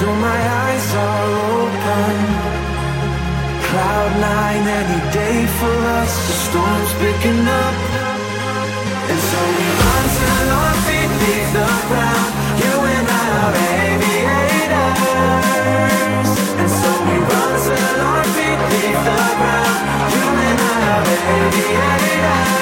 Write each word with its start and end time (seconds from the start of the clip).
Still 0.00 0.16
my 0.16 0.40
eyes 0.64 0.88
are 0.94 1.28
open. 1.60 2.16
Cloud 3.68 4.12
nine 4.16 4.64
any 4.80 5.00
day 5.12 5.38
for 5.60 5.76
us. 6.00 6.12
The 6.28 6.36
storm's 6.46 6.92
picking 7.02 7.44
up. 7.44 7.76
And 9.12 9.20
so 9.28 9.40
we 9.58 9.66
run 9.80 10.04
till 10.16 10.48
our 10.56 10.74
feet 10.88 11.10
leave 11.20 11.50
the 11.52 11.68
ground. 11.90 12.30
You 12.64 12.74
and 12.96 13.06
I 13.12 13.24
are 13.44 13.56
aviators. 13.76 15.10
And 16.60 16.70
so 16.80 16.90
we 17.04 17.16
run 17.30 17.52
till 17.68 18.00
our 18.08 18.24
feet 18.34 18.60
leave 18.72 19.00
the 19.04 19.20
ground. 19.40 19.78
You 20.16 20.26
and 20.48 20.60
I 20.64 20.78
are 20.96 21.08
aviators. 21.36 22.59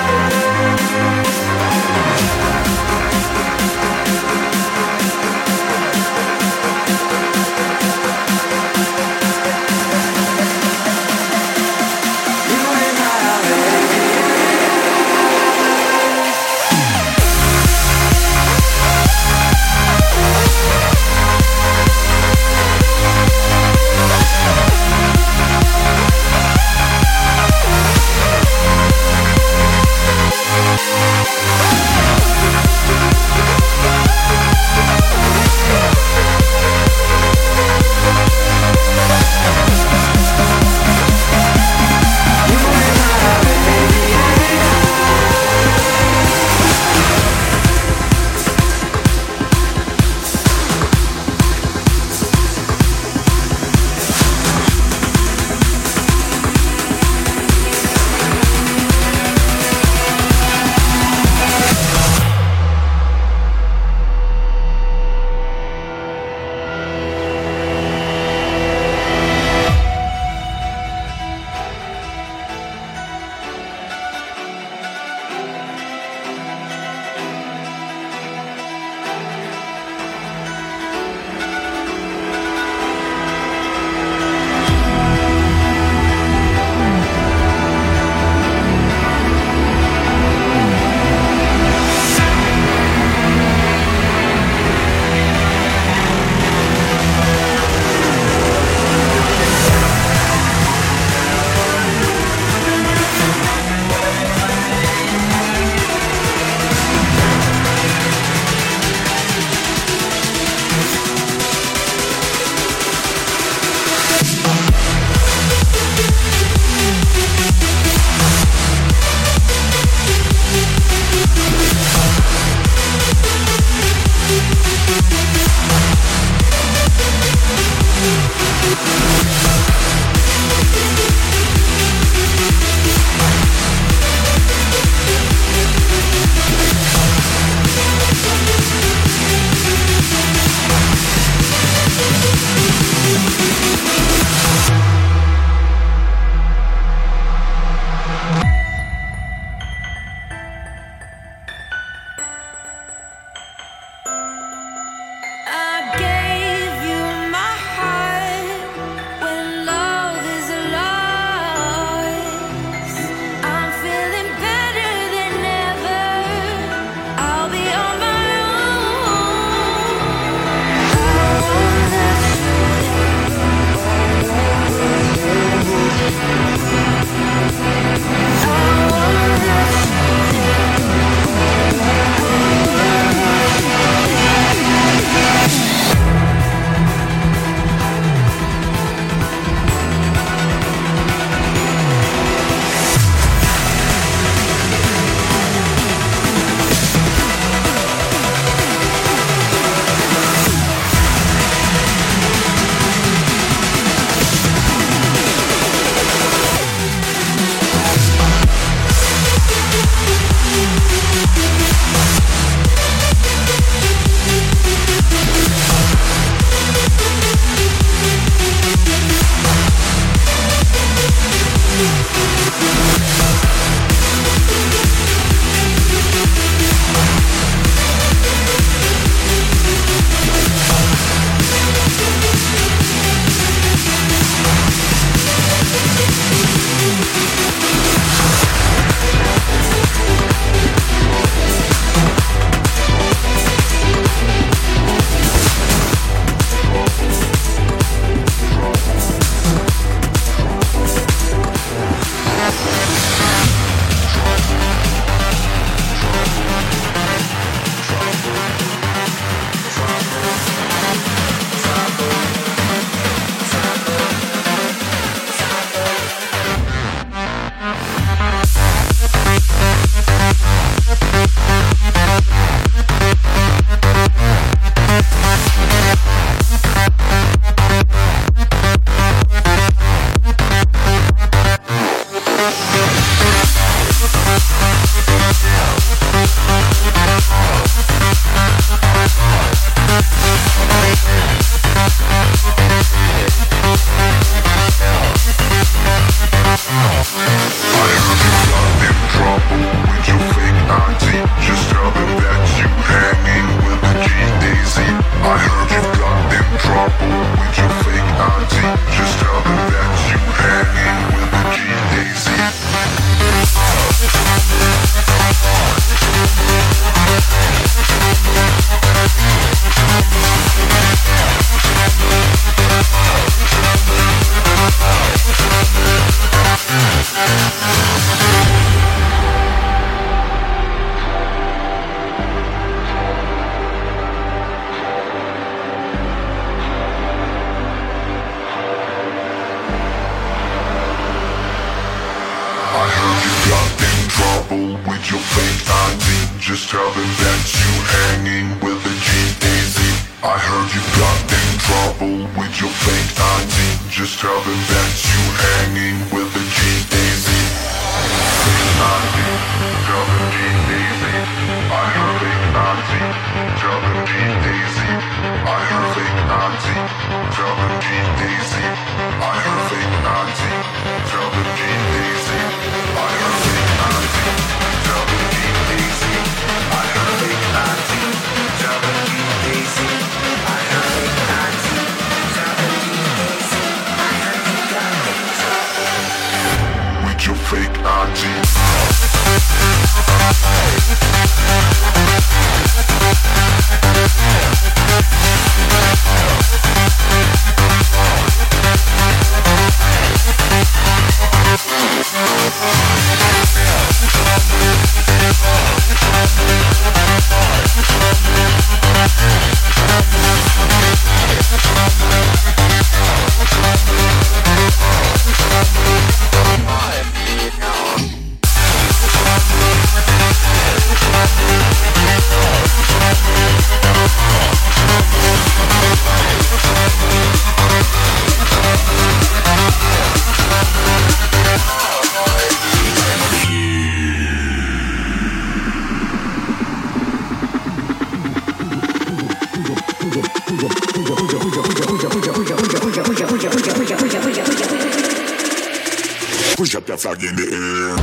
up 446.79 446.87
your 446.87 446.97
flag 446.97 447.25
in 447.25 447.35
the 447.35 447.43
air. 447.43 447.97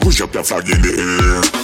push 0.00 0.20
up 0.20 0.34
your 0.34 0.44
flag 0.44 0.68
in 0.68 0.82
the 0.82 1.54
air. 1.58 1.63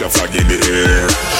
doctor 0.00 0.18
flag 0.18 0.34
in 0.34 0.48
the 0.48 0.54
air. 0.66 1.39